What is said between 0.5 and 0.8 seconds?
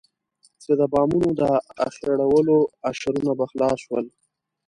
چې